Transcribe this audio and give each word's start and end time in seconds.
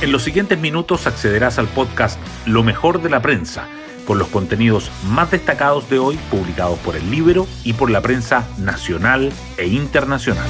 En 0.00 0.12
los 0.12 0.22
siguientes 0.22 0.58
minutos 0.58 1.06
accederás 1.06 1.58
al 1.58 1.68
podcast 1.68 2.18
Lo 2.46 2.62
mejor 2.62 3.02
de 3.02 3.10
la 3.10 3.20
prensa, 3.20 3.68
con 4.06 4.18
los 4.18 4.28
contenidos 4.28 4.90
más 5.04 5.30
destacados 5.30 5.90
de 5.90 5.98
hoy 5.98 6.18
publicados 6.30 6.78
por 6.78 6.96
el 6.96 7.10
libro 7.10 7.46
y 7.64 7.74
por 7.74 7.90
la 7.90 8.00
prensa 8.00 8.48
nacional 8.56 9.30
e 9.58 9.66
internacional. 9.66 10.48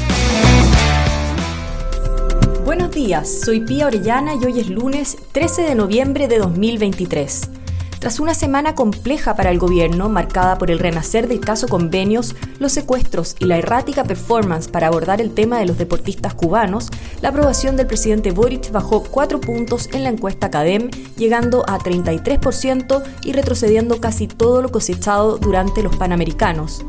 Buenos 2.64 2.92
días, 2.92 3.40
soy 3.44 3.62
Pía 3.62 3.88
Orellana 3.88 4.34
y 4.36 4.44
hoy 4.44 4.60
es 4.60 4.68
lunes 4.68 5.16
13 5.32 5.62
de 5.62 5.74
noviembre 5.74 6.28
de 6.28 6.38
2023. 6.38 7.59
Tras 8.00 8.18
una 8.18 8.32
semana 8.32 8.74
compleja 8.74 9.36
para 9.36 9.50
el 9.50 9.58
gobierno, 9.58 10.08
marcada 10.08 10.56
por 10.56 10.70
el 10.70 10.78
renacer 10.78 11.28
del 11.28 11.40
caso 11.40 11.68
convenios, 11.68 12.34
los 12.58 12.72
secuestros 12.72 13.36
y 13.38 13.44
la 13.44 13.58
errática 13.58 14.04
performance 14.04 14.68
para 14.68 14.86
abordar 14.86 15.20
el 15.20 15.34
tema 15.34 15.58
de 15.58 15.66
los 15.66 15.76
deportistas 15.76 16.32
cubanos, 16.32 16.88
la 17.20 17.28
aprobación 17.28 17.76
del 17.76 17.86
presidente 17.86 18.30
Boric 18.30 18.72
bajó 18.72 19.02
cuatro 19.02 19.38
puntos 19.38 19.90
en 19.92 20.04
la 20.04 20.08
encuesta 20.08 20.50
CADEM, 20.50 20.90
llegando 21.18 21.62
a 21.68 21.78
33% 21.78 23.02
y 23.22 23.32
retrocediendo 23.32 24.00
casi 24.00 24.28
todo 24.28 24.62
lo 24.62 24.70
cosechado 24.70 25.36
durante 25.36 25.82
los 25.82 25.94
Panamericanos. 25.96 26.82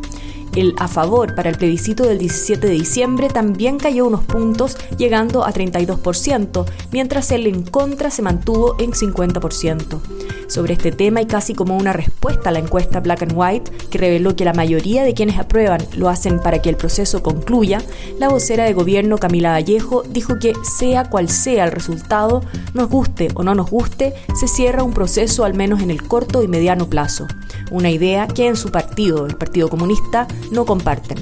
El 0.56 0.76
a 0.80 0.88
favor 0.88 1.36
para 1.36 1.50
el 1.50 1.58
plebiscito 1.58 2.04
del 2.04 2.20
17 2.20 2.68
de 2.68 2.74
diciembre 2.74 3.28
también 3.28 3.80
cayó 3.80 4.06
unos 4.06 4.24
puntos, 4.24 4.78
llegando 4.98 5.44
a 5.44 5.52
32%, 5.52 6.66
mientras 6.94 7.32
el 7.32 7.48
en 7.48 7.64
contra 7.64 8.12
se 8.12 8.22
mantuvo 8.22 8.78
en 8.80 8.92
50% 8.92 10.21
sobre 10.52 10.74
este 10.74 10.92
tema 10.92 11.22
y 11.22 11.26
casi 11.26 11.54
como 11.54 11.78
una 11.78 11.94
respuesta 11.94 12.50
a 12.50 12.52
la 12.52 12.60
encuesta 12.60 13.00
Black 13.00 13.24
and 13.24 13.34
White, 13.36 13.72
que 13.90 13.98
reveló 13.98 14.36
que 14.36 14.46
la 14.46 14.54
mayoría 14.54 15.04
de 15.04 15.14
quienes 15.14 15.40
aprueban 15.40 15.82
lo 15.96 16.10
hacen 16.10 16.40
para 16.40 16.62
que 16.62 16.70
el 16.70 16.76
proceso 16.76 17.24
concluya, 17.24 17.82
la 18.20 18.30
vocera 18.30 18.66
de 18.66 18.74
gobierno 18.74 19.18
Camila 19.18 19.52
Vallejo 19.52 20.04
dijo 20.04 20.40
que 20.40 20.54
sea 20.64 21.10
cual 21.10 21.30
sea 21.30 21.64
el 21.64 21.72
resultado, 21.72 22.44
nos 22.74 22.90
guste 22.90 23.30
o 23.36 23.44
no 23.44 23.56
nos 23.56 23.70
guste, 23.70 24.14
se 24.38 24.48
cierra 24.48 24.84
un 24.84 24.94
proceso 24.94 25.46
al 25.46 25.54
menos 25.54 25.82
en 25.82 25.90
el 25.90 26.04
corto 26.04 26.44
y 26.44 26.48
mediano 26.48 26.90
plazo. 26.90 27.28
Una 27.72 27.90
idea 27.90 28.28
que 28.28 28.48
en 28.48 28.58
su 28.58 28.70
partido, 28.70 29.26
el 29.26 29.38
Partido 29.38 29.70
Comunista, 29.70 30.28
no 30.52 30.66
comparten. 30.66 31.20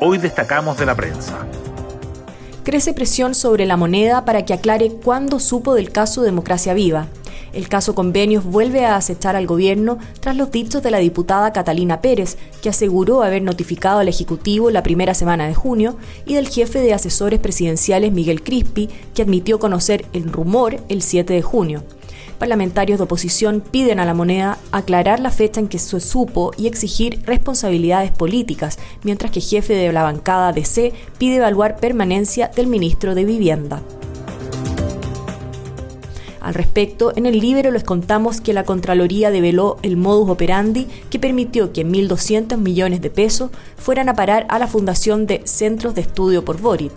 Hoy 0.00 0.18
destacamos 0.18 0.76
de 0.78 0.86
la 0.86 0.94
prensa 0.94 1.46
crece 2.62 2.92
presión 2.92 3.34
sobre 3.34 3.66
la 3.66 3.76
moneda 3.76 4.24
para 4.24 4.44
que 4.44 4.52
aclare 4.52 4.92
cuándo 4.92 5.40
supo 5.40 5.74
del 5.74 5.90
caso 5.90 6.22
Democracia 6.22 6.72
Viva. 6.72 7.08
El 7.52 7.68
caso 7.68 7.94
Convenios 7.94 8.44
vuelve 8.44 8.84
a 8.84 8.96
acechar 8.96 9.36
al 9.36 9.46
gobierno 9.46 9.98
tras 10.20 10.36
los 10.36 10.50
dichos 10.50 10.82
de 10.82 10.90
la 10.90 10.98
diputada 10.98 11.52
Catalina 11.52 12.00
Pérez, 12.00 12.36
que 12.62 12.68
aseguró 12.68 13.22
haber 13.22 13.42
notificado 13.42 14.00
al 14.00 14.08
Ejecutivo 14.08 14.70
la 14.70 14.82
primera 14.82 15.14
semana 15.14 15.46
de 15.46 15.54
junio, 15.54 15.96
y 16.26 16.34
del 16.34 16.48
jefe 16.48 16.80
de 16.80 16.94
asesores 16.94 17.40
presidenciales 17.40 18.12
Miguel 18.12 18.42
Crispi, 18.42 18.88
que 19.14 19.22
admitió 19.22 19.58
conocer 19.58 20.06
el 20.12 20.32
rumor 20.32 20.78
el 20.88 21.02
7 21.02 21.32
de 21.32 21.42
junio 21.42 21.82
parlamentarios 22.40 22.98
de 22.98 23.04
oposición 23.04 23.60
piden 23.60 24.00
a 24.00 24.06
la 24.06 24.14
moneda 24.14 24.58
aclarar 24.72 25.20
la 25.20 25.30
fecha 25.30 25.60
en 25.60 25.68
que 25.68 25.78
se 25.78 26.00
supo 26.00 26.52
y 26.56 26.66
exigir 26.66 27.22
responsabilidades 27.26 28.10
políticas, 28.10 28.78
mientras 29.04 29.30
que 29.30 29.42
jefe 29.42 29.74
de 29.74 29.92
la 29.92 30.02
bancada 30.02 30.52
DC 30.52 30.92
pide 31.18 31.36
evaluar 31.36 31.76
permanencia 31.76 32.48
del 32.48 32.66
ministro 32.66 33.14
de 33.14 33.26
Vivienda. 33.26 33.82
Al 36.40 36.54
respecto, 36.54 37.12
en 37.16 37.26
el 37.26 37.38
libro 37.38 37.70
les 37.70 37.84
contamos 37.84 38.40
que 38.40 38.54
la 38.54 38.64
Contraloría 38.64 39.30
develó 39.30 39.76
el 39.82 39.96
modus 39.96 40.30
operandi 40.30 40.86
que 41.10 41.18
permitió 41.18 41.72
que 41.72 41.86
1.200 41.86 42.56
millones 42.56 43.02
de 43.02 43.10
pesos 43.10 43.50
fueran 43.76 44.08
a 44.08 44.14
parar 44.14 44.46
a 44.48 44.58
la 44.58 44.66
Fundación 44.66 45.26
de 45.26 45.42
Centros 45.44 45.94
de 45.94 46.00
Estudio 46.00 46.44
por 46.44 46.58
Borit. 46.58 46.92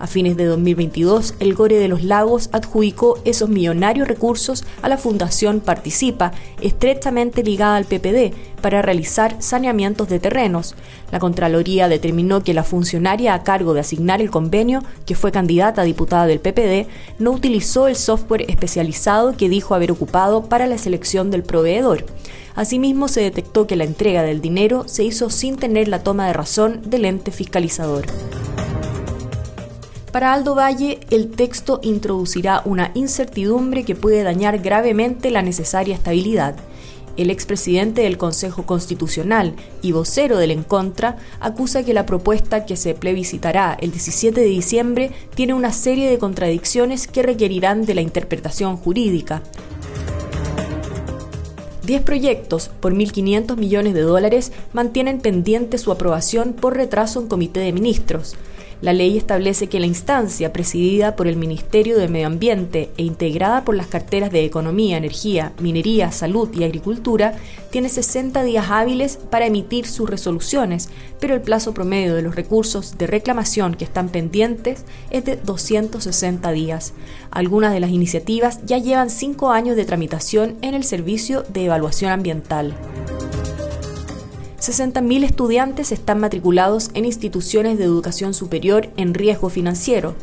A 0.00 0.06
fines 0.06 0.38
de 0.38 0.46
2022, 0.46 1.34
el 1.40 1.54
Gore 1.54 1.78
de 1.78 1.86
los 1.86 2.02
Lagos 2.02 2.48
adjudicó 2.52 3.18
esos 3.26 3.50
millonarios 3.50 4.08
recursos 4.08 4.64
a 4.80 4.88
la 4.88 4.96
Fundación 4.96 5.60
Participa, 5.60 6.32
estrechamente 6.62 7.42
ligada 7.42 7.76
al 7.76 7.84
PPD, 7.84 8.32
para 8.62 8.80
realizar 8.80 9.36
saneamientos 9.40 10.08
de 10.08 10.18
terrenos. 10.18 10.74
La 11.12 11.18
Contraloría 11.18 11.86
determinó 11.86 12.42
que 12.42 12.54
la 12.54 12.64
funcionaria 12.64 13.34
a 13.34 13.42
cargo 13.42 13.74
de 13.74 13.80
asignar 13.80 14.22
el 14.22 14.30
convenio, 14.30 14.82
que 15.04 15.14
fue 15.14 15.32
candidata 15.32 15.82
a 15.82 15.84
diputada 15.84 16.26
del 16.26 16.40
PPD, 16.40 16.88
no 17.18 17.32
utilizó 17.32 17.86
el 17.86 17.96
software 17.96 18.46
especializado 18.48 19.36
que 19.36 19.50
dijo 19.50 19.74
haber 19.74 19.92
ocupado 19.92 20.44
para 20.44 20.66
la 20.66 20.78
selección 20.78 21.30
del 21.30 21.42
proveedor. 21.42 22.06
Asimismo, 22.54 23.06
se 23.08 23.20
detectó 23.20 23.66
que 23.66 23.76
la 23.76 23.84
entrega 23.84 24.22
del 24.22 24.40
dinero 24.40 24.88
se 24.88 25.04
hizo 25.04 25.28
sin 25.28 25.56
tener 25.56 25.88
la 25.88 26.02
toma 26.02 26.26
de 26.26 26.32
razón 26.32 26.80
del 26.86 27.04
ente 27.04 27.32
fiscalizador. 27.32 28.06
Para 30.12 30.32
Aldo 30.32 30.56
Valle, 30.56 30.98
el 31.10 31.30
texto 31.30 31.78
introducirá 31.84 32.62
una 32.64 32.90
incertidumbre 32.94 33.84
que 33.84 33.94
puede 33.94 34.24
dañar 34.24 34.58
gravemente 34.58 35.30
la 35.30 35.40
necesaria 35.40 35.94
estabilidad. 35.94 36.56
El 37.16 37.30
expresidente 37.30 38.02
del 38.02 38.18
Consejo 38.18 38.64
Constitucional 38.66 39.54
y 39.82 39.92
vocero 39.92 40.36
del 40.36 40.50
Encontra 40.50 41.16
acusa 41.38 41.84
que 41.84 41.94
la 41.94 42.06
propuesta 42.06 42.66
que 42.66 42.76
se 42.76 42.94
plebiscitará 42.94 43.76
el 43.80 43.92
17 43.92 44.40
de 44.40 44.46
diciembre 44.46 45.10
tiene 45.36 45.54
una 45.54 45.72
serie 45.72 46.10
de 46.10 46.18
contradicciones 46.18 47.06
que 47.06 47.22
requerirán 47.22 47.84
de 47.84 47.94
la 47.94 48.00
interpretación 48.00 48.76
jurídica. 48.76 49.42
Diez 51.84 52.02
proyectos 52.02 52.68
por 52.80 52.94
1.500 52.94 53.56
millones 53.56 53.94
de 53.94 54.02
dólares 54.02 54.52
mantienen 54.72 55.20
pendiente 55.20 55.78
su 55.78 55.92
aprobación 55.92 56.52
por 56.52 56.76
retraso 56.76 57.20
en 57.20 57.28
comité 57.28 57.60
de 57.60 57.72
ministros. 57.72 58.34
La 58.80 58.94
ley 58.94 59.18
establece 59.18 59.66
que 59.66 59.78
la 59.78 59.86
instancia 59.86 60.54
presidida 60.54 61.14
por 61.14 61.28
el 61.28 61.36
Ministerio 61.36 61.98
de 61.98 62.08
Medio 62.08 62.28
Ambiente 62.28 62.90
e 62.96 63.02
integrada 63.02 63.62
por 63.62 63.76
las 63.76 63.88
carteras 63.88 64.30
de 64.30 64.44
Economía, 64.44 64.96
Energía, 64.96 65.52
Minería, 65.60 66.10
Salud 66.12 66.48
y 66.54 66.64
Agricultura 66.64 67.34
tiene 67.70 67.90
60 67.90 68.42
días 68.42 68.70
hábiles 68.70 69.18
para 69.18 69.44
emitir 69.44 69.86
sus 69.86 70.08
resoluciones, 70.08 70.88
pero 71.20 71.34
el 71.34 71.42
plazo 71.42 71.74
promedio 71.74 72.14
de 72.14 72.22
los 72.22 72.34
recursos 72.34 72.96
de 72.96 73.06
reclamación 73.06 73.74
que 73.74 73.84
están 73.84 74.08
pendientes 74.08 74.84
es 75.10 75.26
de 75.26 75.36
260 75.36 76.50
días. 76.52 76.94
Algunas 77.30 77.74
de 77.74 77.80
las 77.80 77.90
iniciativas 77.90 78.64
ya 78.64 78.78
llevan 78.78 79.10
cinco 79.10 79.50
años 79.50 79.76
de 79.76 79.84
tramitación 79.84 80.56
en 80.62 80.72
el 80.72 80.84
Servicio 80.84 81.44
de 81.52 81.66
Evaluación 81.66 82.12
Ambiental. 82.12 82.74
60.000 84.60 85.24
estudiantes 85.24 85.90
están 85.90 86.20
matriculados 86.20 86.90
en 86.92 87.06
instituciones 87.06 87.78
de 87.78 87.84
educación 87.84 88.34
superior 88.34 88.90
en 88.98 89.14
riesgo 89.14 89.48
financiero. 89.48 90.14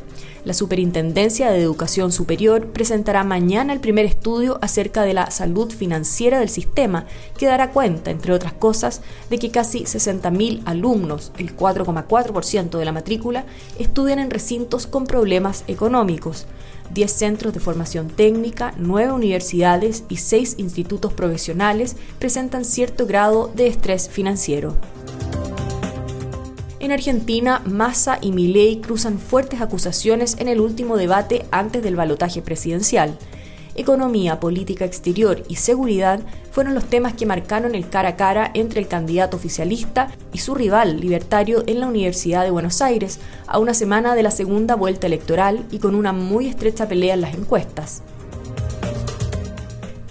La 0.48 0.54
Superintendencia 0.54 1.52
de 1.52 1.62
Educación 1.62 2.14
Superior 2.14 2.68
presentará 2.68 3.26
mañana 3.26 3.74
el 3.74 3.82
primer 3.82 4.06
estudio 4.06 4.60
acerca 4.62 5.02
de 5.02 5.14
la 5.14 5.30
salud 5.30 5.74
financiera 5.74 6.40
del 6.40 6.48
sistema, 6.48 7.06
que 7.38 7.48
dará 7.48 7.72
cuenta, 7.72 8.12
entre 8.12 8.32
otras 8.32 8.54
cosas, 8.54 9.02
de 9.30 9.40
que 9.40 9.52
casi 9.52 9.82
60.000 9.82 10.62
alumnos, 10.64 11.34
el 11.38 11.54
4,4% 11.54 12.80
de 12.80 12.86
la 12.86 12.94
matrícula, 12.94 13.44
estudian 13.78 14.20
en 14.20 14.32
recintos 14.32 14.88
con 14.88 15.06
problemas 15.06 15.66
económicos. 15.68 16.46
10 16.94 17.12
centros 17.12 17.54
de 17.54 17.60
formación 17.60 18.08
técnica, 18.08 18.74
9 18.78 19.12
universidades 19.12 20.06
y 20.08 20.16
6 20.16 20.56
institutos 20.60 21.12
profesionales 21.12 21.98
presentan 22.20 22.64
cierto 22.64 23.06
grado 23.06 23.52
de 23.54 23.68
estrés 23.68 24.08
financiero. 24.08 24.78
En 26.80 26.92
Argentina, 26.92 27.62
Massa 27.66 28.20
y 28.22 28.32
Milei 28.32 28.82
cruzan 28.82 29.20
fuertes 29.20 29.62
acusaciones 29.62 30.38
en 30.40 30.48
el 30.48 30.60
último 30.62 30.98
debate 30.98 31.46
antes 31.52 31.82
del 31.82 31.96
balotaje 31.96 32.42
presidencial 32.42 33.18
economía, 33.78 34.40
política 34.40 34.84
exterior 34.84 35.44
y 35.48 35.56
seguridad 35.56 36.20
fueron 36.52 36.74
los 36.74 36.86
temas 36.86 37.14
que 37.14 37.28
marcaron 37.28 37.76
el 37.76 37.88
cara 37.90 38.10
a 38.10 38.16
cara 38.16 38.52
entre 38.54 38.82
el 38.82 38.88
candidato 38.88 39.38
oficialista 39.38 40.10
y 40.34 40.40
su 40.40 40.56
rival 40.56 41.00
libertario 41.00 41.64
en 41.68 41.80
la 41.80 41.88
Universidad 41.88 42.44
de 42.44 42.52
Buenos 42.52 42.82
Aires, 42.82 43.20
a 43.46 43.60
una 43.60 43.76
semana 43.76 44.16
de 44.16 44.24
la 44.24 44.32
segunda 44.32 44.76
vuelta 44.76 45.08
electoral 45.08 45.66
y 45.72 45.78
con 45.78 45.96
una 45.96 46.12
muy 46.12 46.48
estrecha 46.48 46.88
pelea 46.88 47.14
en 47.14 47.22
las 47.22 47.36
encuestas. 47.36 48.02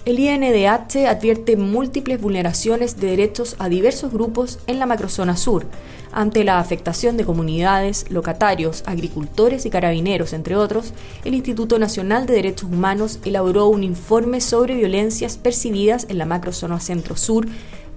El 0.07 0.19
INDH 0.19 1.05
advierte 1.05 1.57
múltiples 1.57 2.21
vulneraciones 2.21 2.97
de 2.97 3.07
derechos 3.07 3.57
a 3.59 3.67
diversos 3.67 4.13
grupos 4.13 4.57
en 4.65 4.79
la 4.79 4.85
macrozona 4.85 5.35
sur, 5.35 5.65
ante 6.13 6.45
la 6.45 6.59
afectación 6.59 7.17
de 7.17 7.25
comunidades, 7.25 8.09
locatarios, 8.09 8.83
agricultores 8.85 9.65
y 9.65 9.69
carabineros, 9.69 10.31
entre 10.31 10.55
otros, 10.55 10.93
el 11.25 11.33
Instituto 11.33 11.77
Nacional 11.77 12.25
de 12.25 12.35
Derechos 12.35 12.69
Humanos 12.71 13.19
elaboró 13.25 13.67
un 13.67 13.83
informe 13.83 14.39
sobre 14.39 14.75
violencias 14.75 15.35
percibidas 15.35 16.07
en 16.07 16.19
la 16.19 16.25
macrozona 16.25 16.79
centro-sur 16.79 17.45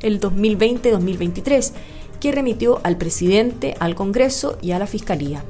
el 0.01 0.21
2020-2023, 0.21 1.71
que 2.19 2.33
remitió 2.33 2.81
al 2.83 2.97
presidente, 2.97 3.77
al 3.79 3.95
Congreso 3.95 4.59
y 4.61 4.73
a 4.73 4.81
la 4.81 4.89
Fiscalía. 4.89 5.45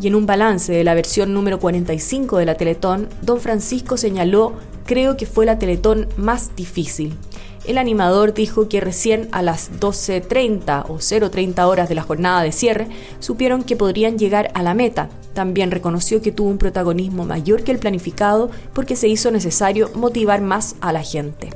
Y 0.00 0.06
en 0.06 0.14
un 0.14 0.26
balance 0.26 0.72
de 0.72 0.82
la 0.82 0.94
versión 0.94 1.34
número 1.34 1.60
45 1.60 2.38
de 2.38 2.46
la 2.46 2.54
Teletón, 2.54 3.08
don 3.20 3.40
Francisco 3.40 3.96
señaló, 3.96 4.54
creo 4.86 5.16
que 5.16 5.26
fue 5.26 5.44
la 5.44 5.58
Teletón 5.58 6.08
más 6.16 6.56
difícil. 6.56 7.14
El 7.66 7.76
animador 7.76 8.32
dijo 8.32 8.68
que 8.68 8.80
recién 8.80 9.28
a 9.32 9.42
las 9.42 9.70
12.30 9.78 10.86
o 10.88 10.94
0.30 10.94 11.66
horas 11.66 11.90
de 11.90 11.94
la 11.94 12.02
jornada 12.02 12.42
de 12.42 12.52
cierre 12.52 12.88
supieron 13.18 13.62
que 13.62 13.76
podrían 13.76 14.18
llegar 14.18 14.50
a 14.54 14.62
la 14.62 14.72
meta. 14.72 15.10
También 15.34 15.70
reconoció 15.70 16.22
que 16.22 16.32
tuvo 16.32 16.48
un 16.48 16.56
protagonismo 16.56 17.26
mayor 17.26 17.62
que 17.62 17.72
el 17.72 17.78
planificado 17.78 18.50
porque 18.72 18.96
se 18.96 19.08
hizo 19.08 19.30
necesario 19.30 19.90
motivar 19.94 20.40
más 20.40 20.76
a 20.80 20.92
la 20.92 21.02
gente. 21.02 21.50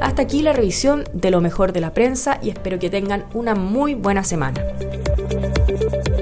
Hasta 0.00 0.22
aquí 0.22 0.42
la 0.42 0.52
revisión 0.52 1.04
de 1.12 1.30
lo 1.30 1.40
mejor 1.40 1.72
de 1.72 1.80
la 1.80 1.94
prensa 1.94 2.38
y 2.42 2.50
espero 2.50 2.78
que 2.78 2.90
tengan 2.90 3.24
una 3.32 3.54
muy 3.54 3.94
buena 3.94 4.24
semana. 4.24 4.60
Thank 5.44 6.08
you. 6.08 6.13